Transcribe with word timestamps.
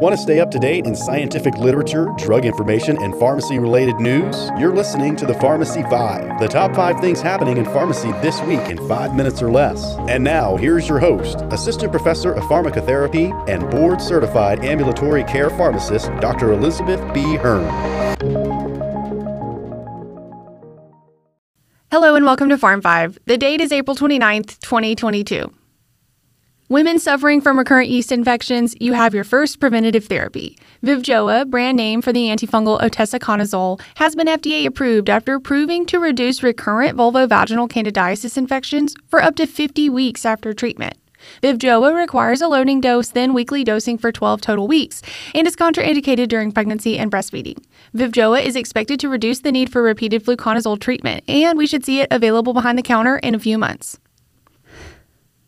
Want 0.00 0.14
to 0.14 0.22
stay 0.22 0.38
up 0.38 0.48
to 0.52 0.60
date 0.60 0.86
in 0.86 0.94
scientific 0.94 1.56
literature, 1.56 2.06
drug 2.18 2.44
information, 2.44 3.02
and 3.02 3.12
pharmacy 3.16 3.58
related 3.58 3.96
news? 3.96 4.48
You're 4.56 4.72
listening 4.72 5.16
to 5.16 5.26
the 5.26 5.34
Pharmacy 5.34 5.82
5, 5.82 6.38
the 6.38 6.46
top 6.46 6.72
five 6.76 7.00
things 7.00 7.20
happening 7.20 7.56
in 7.56 7.64
pharmacy 7.64 8.12
this 8.22 8.40
week 8.42 8.60
in 8.70 8.78
five 8.86 9.16
minutes 9.16 9.42
or 9.42 9.50
less. 9.50 9.96
And 10.08 10.22
now, 10.22 10.56
here's 10.56 10.88
your 10.88 11.00
host, 11.00 11.40
Assistant 11.50 11.90
Professor 11.90 12.32
of 12.32 12.44
Pharmacotherapy 12.44 13.32
and 13.48 13.68
Board 13.72 14.00
Certified 14.00 14.64
Ambulatory 14.64 15.24
Care 15.24 15.50
Pharmacist, 15.50 16.12
Dr. 16.20 16.52
Elizabeth 16.52 17.00
B. 17.12 17.34
Hearn. 17.34 17.66
Hello 21.90 22.14
and 22.14 22.24
welcome 22.24 22.48
to 22.50 22.56
Pharm 22.56 22.80
5. 22.80 23.18
The 23.24 23.36
date 23.36 23.60
is 23.60 23.72
April 23.72 23.96
29th, 23.96 24.60
2022. 24.60 25.57
Women 26.70 26.98
suffering 26.98 27.40
from 27.40 27.58
recurrent 27.58 27.88
yeast 27.88 28.12
infections, 28.12 28.74
you 28.78 28.92
have 28.92 29.14
your 29.14 29.24
first 29.24 29.58
preventative 29.58 30.04
therapy. 30.04 30.58
Vivjoa, 30.84 31.48
brand 31.48 31.78
name 31.78 32.02
for 32.02 32.12
the 32.12 32.26
antifungal 32.26 32.78
oteseconazole, 32.82 33.80
has 33.94 34.14
been 34.14 34.26
FDA 34.26 34.66
approved 34.66 35.08
after 35.08 35.40
proving 35.40 35.86
to 35.86 35.98
reduce 35.98 36.42
recurrent 36.42 36.94
vulvovaginal 36.94 37.70
candidiasis 37.70 38.36
infections 38.36 38.94
for 39.06 39.22
up 39.22 39.34
to 39.36 39.46
50 39.46 39.88
weeks 39.88 40.26
after 40.26 40.52
treatment. 40.52 40.98
Vivjoa 41.42 41.94
requires 41.94 42.42
a 42.42 42.48
loading 42.48 42.82
dose, 42.82 43.08
then 43.08 43.32
weekly 43.32 43.64
dosing 43.64 43.96
for 43.96 44.12
12 44.12 44.42
total 44.42 44.68
weeks, 44.68 45.00
and 45.34 45.46
is 45.46 45.56
contraindicated 45.56 46.28
during 46.28 46.52
pregnancy 46.52 46.98
and 46.98 47.10
breastfeeding. 47.10 47.56
Vivjoa 47.96 48.44
is 48.44 48.56
expected 48.56 49.00
to 49.00 49.08
reduce 49.08 49.38
the 49.38 49.52
need 49.52 49.72
for 49.72 49.82
repeated 49.82 50.22
fluconazole 50.22 50.78
treatment, 50.78 51.24
and 51.28 51.56
we 51.56 51.66
should 51.66 51.86
see 51.86 52.00
it 52.00 52.08
available 52.10 52.52
behind 52.52 52.76
the 52.76 52.82
counter 52.82 53.16
in 53.16 53.34
a 53.34 53.38
few 53.38 53.56
months. 53.56 53.98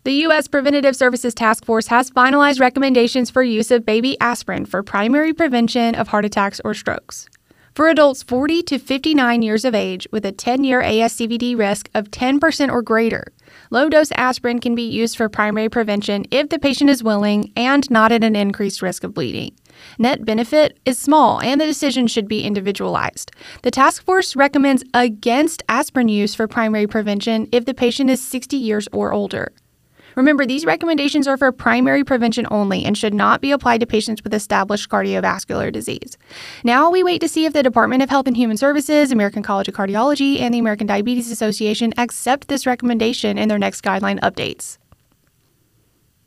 The 0.02 0.12
U.S. 0.12 0.48
Preventative 0.48 0.96
Services 0.96 1.34
Task 1.34 1.66
Force 1.66 1.88
has 1.88 2.10
finalized 2.10 2.58
recommendations 2.58 3.28
for 3.28 3.42
use 3.42 3.70
of 3.70 3.84
baby 3.84 4.18
aspirin 4.18 4.64
for 4.64 4.82
primary 4.82 5.34
prevention 5.34 5.94
of 5.94 6.08
heart 6.08 6.24
attacks 6.24 6.58
or 6.64 6.72
strokes. 6.72 7.28
For 7.74 7.86
adults 7.86 8.22
40 8.22 8.62
to 8.62 8.78
59 8.78 9.42
years 9.42 9.62
of 9.66 9.74
age 9.74 10.08
with 10.10 10.24
a 10.24 10.32
10 10.32 10.64
year 10.64 10.80
ASCVD 10.80 11.54
risk 11.54 11.90
of 11.92 12.10
10% 12.10 12.72
or 12.72 12.80
greater, 12.80 13.26
low 13.70 13.90
dose 13.90 14.10
aspirin 14.12 14.58
can 14.58 14.74
be 14.74 14.88
used 14.88 15.18
for 15.18 15.28
primary 15.28 15.68
prevention 15.68 16.24
if 16.30 16.48
the 16.48 16.58
patient 16.58 16.88
is 16.88 17.04
willing 17.04 17.52
and 17.54 17.90
not 17.90 18.10
at 18.10 18.24
an 18.24 18.34
increased 18.34 18.80
risk 18.80 19.04
of 19.04 19.12
bleeding. 19.12 19.54
Net 19.98 20.24
benefit 20.24 20.78
is 20.86 20.98
small 20.98 21.42
and 21.42 21.60
the 21.60 21.66
decision 21.66 22.06
should 22.06 22.26
be 22.26 22.42
individualized. 22.42 23.32
The 23.64 23.70
task 23.70 24.02
force 24.06 24.34
recommends 24.34 24.82
against 24.94 25.62
aspirin 25.68 26.08
use 26.08 26.34
for 26.34 26.48
primary 26.48 26.86
prevention 26.86 27.48
if 27.52 27.66
the 27.66 27.74
patient 27.74 28.08
is 28.08 28.26
60 28.26 28.56
years 28.56 28.88
or 28.92 29.12
older. 29.12 29.52
Remember, 30.16 30.46
these 30.46 30.64
recommendations 30.64 31.26
are 31.28 31.36
for 31.36 31.52
primary 31.52 32.04
prevention 32.04 32.46
only 32.50 32.84
and 32.84 32.96
should 32.96 33.14
not 33.14 33.40
be 33.40 33.52
applied 33.52 33.80
to 33.80 33.86
patients 33.86 34.22
with 34.22 34.34
established 34.34 34.88
cardiovascular 34.88 35.72
disease. 35.72 36.16
Now 36.64 36.90
we 36.90 37.02
wait 37.02 37.20
to 37.20 37.28
see 37.28 37.44
if 37.44 37.52
the 37.52 37.62
Department 37.62 38.02
of 38.02 38.10
Health 38.10 38.26
and 38.26 38.36
Human 38.36 38.56
Services, 38.56 39.12
American 39.12 39.42
College 39.42 39.68
of 39.68 39.74
Cardiology, 39.74 40.40
and 40.40 40.52
the 40.52 40.58
American 40.58 40.86
Diabetes 40.86 41.30
Association 41.30 41.92
accept 41.96 42.48
this 42.48 42.66
recommendation 42.66 43.38
in 43.38 43.48
their 43.48 43.58
next 43.58 43.82
guideline 43.82 44.20
updates. 44.20 44.78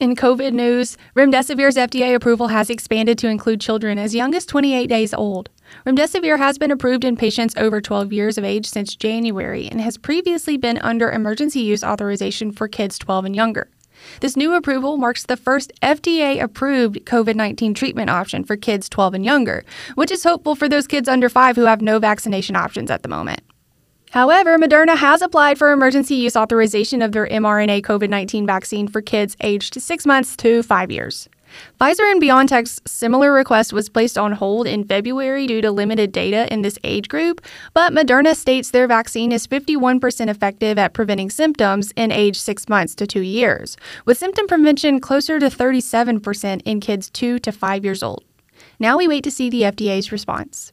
In 0.03 0.17
COVID 0.17 0.51
news, 0.51 0.97
Remdesivir's 1.15 1.77
FDA 1.77 2.13
approval 2.13 2.49
has 2.49 2.69
expanded 2.69 3.17
to 3.19 3.29
include 3.29 3.61
children 3.61 3.97
as 3.97 4.13
young 4.13 4.35
as 4.35 4.45
28 4.45 4.87
days 4.87 5.13
old. 5.13 5.49
Remdesivir 5.85 6.37
has 6.37 6.57
been 6.57 6.71
approved 6.71 7.05
in 7.05 7.15
patients 7.15 7.55
over 7.55 7.79
12 7.79 8.11
years 8.11 8.37
of 8.37 8.43
age 8.43 8.65
since 8.65 8.97
January 8.97 9.69
and 9.69 9.79
has 9.79 9.97
previously 9.97 10.57
been 10.57 10.77
under 10.79 11.09
emergency 11.09 11.61
use 11.61 11.85
authorization 11.85 12.51
for 12.51 12.67
kids 12.67 12.99
12 12.99 13.23
and 13.23 13.35
younger. 13.37 13.69
This 14.19 14.35
new 14.35 14.53
approval 14.55 14.97
marks 14.97 15.25
the 15.25 15.37
first 15.37 15.71
FDA 15.81 16.43
approved 16.43 17.05
COVID 17.05 17.35
19 17.35 17.73
treatment 17.73 18.09
option 18.09 18.43
for 18.43 18.57
kids 18.57 18.89
12 18.89 19.13
and 19.13 19.23
younger, 19.23 19.63
which 19.95 20.11
is 20.11 20.25
hopeful 20.25 20.55
for 20.55 20.67
those 20.67 20.85
kids 20.85 21.07
under 21.07 21.29
5 21.29 21.55
who 21.55 21.63
have 21.63 21.81
no 21.81 21.97
vaccination 21.97 22.57
options 22.57 22.91
at 22.91 23.03
the 23.03 23.07
moment. 23.07 23.39
However, 24.13 24.59
Moderna 24.59 24.95
has 24.95 25.23
applied 25.23 25.57
for 25.57 25.71
emergency 25.71 26.13
use 26.13 26.35
authorization 26.35 27.01
of 27.01 27.13
their 27.13 27.25
mRNA 27.25 27.81
COVID 27.81 28.09
19 28.09 28.45
vaccine 28.45 28.87
for 28.87 29.01
kids 29.01 29.35
aged 29.41 29.81
6 29.81 30.05
months 30.05 30.37
to 30.37 30.61
5 30.61 30.91
years. 30.91 31.27
Pfizer 31.81 32.11
and 32.11 32.21
BioNTech's 32.21 32.79
similar 32.85 33.33
request 33.33 33.73
was 33.73 33.89
placed 33.89 34.15
on 34.15 34.33
hold 34.33 34.67
in 34.67 34.83
February 34.83 35.47
due 35.47 35.61
to 35.61 35.71
limited 35.71 36.11
data 36.11 36.47
in 36.53 36.61
this 36.61 36.77
age 36.83 37.09
group, 37.09 37.41
but 37.73 37.91
Moderna 37.91 38.35
states 38.35 38.69
their 38.69 38.87
vaccine 38.87 39.31
is 39.31 39.47
51% 39.47 40.29
effective 40.29 40.77
at 40.77 40.93
preventing 40.93 41.31
symptoms 41.31 41.91
in 41.95 42.11
age 42.11 42.39
6 42.39 42.69
months 42.69 42.93
to 42.93 43.07
2 43.07 43.21
years, 43.21 43.77
with 44.05 44.19
symptom 44.19 44.45
prevention 44.45 44.99
closer 44.99 45.39
to 45.39 45.47
37% 45.47 46.61
in 46.65 46.79
kids 46.79 47.09
2 47.09 47.39
to 47.39 47.51
5 47.51 47.83
years 47.83 48.03
old. 48.03 48.23
Now 48.77 48.95
we 48.95 49.07
wait 49.07 49.23
to 49.23 49.31
see 49.31 49.49
the 49.49 49.63
FDA's 49.63 50.11
response. 50.11 50.71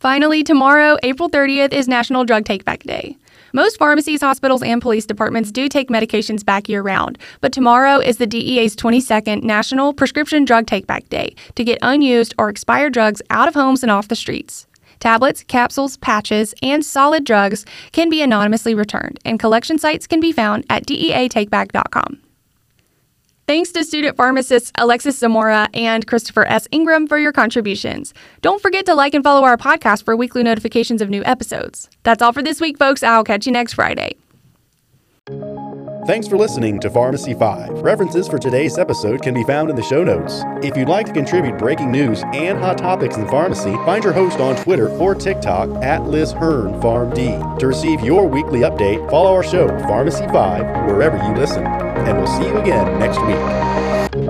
Finally, 0.00 0.44
tomorrow, 0.44 0.96
April 1.02 1.28
30th, 1.28 1.72
is 1.72 1.88
National 1.88 2.24
Drug 2.24 2.44
Take 2.44 2.64
Back 2.64 2.84
Day. 2.84 3.16
Most 3.52 3.78
pharmacies, 3.78 4.20
hospitals, 4.20 4.62
and 4.62 4.80
police 4.80 5.04
departments 5.04 5.50
do 5.50 5.68
take 5.68 5.88
medications 5.88 6.44
back 6.44 6.68
year 6.68 6.82
round, 6.82 7.18
but 7.40 7.52
tomorrow 7.52 7.98
is 7.98 8.18
the 8.18 8.26
DEA's 8.26 8.76
22nd 8.76 9.42
National 9.42 9.92
Prescription 9.92 10.44
Drug 10.44 10.66
Take 10.66 10.86
Back 10.86 11.08
Day 11.08 11.34
to 11.56 11.64
get 11.64 11.80
unused 11.82 12.32
or 12.38 12.48
expired 12.48 12.92
drugs 12.92 13.22
out 13.30 13.48
of 13.48 13.54
homes 13.54 13.82
and 13.82 13.90
off 13.90 14.06
the 14.06 14.14
streets. 14.14 14.68
Tablets, 15.00 15.42
capsules, 15.42 15.96
patches, 15.96 16.54
and 16.62 16.84
solid 16.84 17.24
drugs 17.24 17.66
can 17.90 18.08
be 18.08 18.22
anonymously 18.22 18.76
returned, 18.76 19.18
and 19.24 19.40
collection 19.40 19.78
sites 19.78 20.06
can 20.06 20.20
be 20.20 20.30
found 20.30 20.64
at 20.70 20.86
deatakeback.com. 20.86 22.20
Thanks 23.48 23.72
to 23.72 23.82
student 23.82 24.14
pharmacists 24.14 24.72
Alexis 24.74 25.18
Zamora 25.18 25.70
and 25.72 26.06
Christopher 26.06 26.44
S. 26.44 26.68
Ingram 26.70 27.06
for 27.06 27.16
your 27.16 27.32
contributions. 27.32 28.12
Don't 28.42 28.60
forget 28.60 28.84
to 28.84 28.94
like 28.94 29.14
and 29.14 29.24
follow 29.24 29.42
our 29.42 29.56
podcast 29.56 30.04
for 30.04 30.14
weekly 30.14 30.42
notifications 30.42 31.00
of 31.00 31.08
new 31.08 31.24
episodes. 31.24 31.88
That's 32.02 32.20
all 32.20 32.34
for 32.34 32.42
this 32.42 32.60
week, 32.60 32.76
folks. 32.76 33.02
I'll 33.02 33.24
catch 33.24 33.46
you 33.46 33.52
next 33.52 33.72
Friday. 33.72 34.16
Thanks 36.08 36.26
for 36.26 36.38
listening 36.38 36.80
to 36.80 36.88
Pharmacy 36.88 37.34
5. 37.34 37.82
References 37.82 38.26
for 38.26 38.38
today's 38.38 38.78
episode 38.78 39.20
can 39.20 39.34
be 39.34 39.44
found 39.44 39.68
in 39.68 39.76
the 39.76 39.82
show 39.82 40.02
notes. 40.02 40.42
If 40.64 40.74
you'd 40.74 40.88
like 40.88 41.04
to 41.04 41.12
contribute 41.12 41.58
breaking 41.58 41.92
news 41.92 42.22
and 42.32 42.56
hot 42.56 42.78
topics 42.78 43.18
in 43.18 43.28
pharmacy, 43.28 43.74
find 43.84 44.02
your 44.02 44.14
host 44.14 44.40
on 44.40 44.56
Twitter 44.56 44.88
or 44.88 45.14
TikTok 45.14 45.68
at 45.84 46.06
Liz 46.06 46.32
Hearn 46.32 46.80
PharmD. 46.80 47.58
To 47.58 47.66
receive 47.66 48.00
your 48.00 48.26
weekly 48.26 48.60
update, 48.60 49.10
follow 49.10 49.34
our 49.34 49.44
show, 49.44 49.68
Pharmacy 49.80 50.26
5, 50.28 50.86
wherever 50.86 51.18
you 51.18 51.34
listen 51.34 51.62
and 51.66 52.16
we'll 52.16 52.26
see 52.26 52.46
you 52.46 52.56
again 52.56 52.98
next 52.98 53.20
week. 53.26 54.27